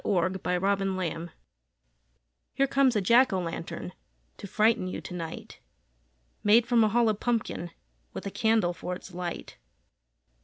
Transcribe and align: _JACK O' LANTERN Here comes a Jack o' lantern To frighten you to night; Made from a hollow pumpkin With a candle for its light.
_JACK 0.03 0.81
O' 0.81 0.83
LANTERN 0.83 1.29
Here 2.55 2.65
comes 2.65 2.95
a 2.95 3.01
Jack 3.01 3.31
o' 3.31 3.39
lantern 3.39 3.93
To 4.37 4.47
frighten 4.47 4.87
you 4.87 4.99
to 4.99 5.13
night; 5.13 5.59
Made 6.43 6.65
from 6.65 6.83
a 6.83 6.89
hollow 6.89 7.13
pumpkin 7.13 7.69
With 8.11 8.25
a 8.25 8.31
candle 8.31 8.73
for 8.73 8.95
its 8.95 9.13
light. 9.13 9.57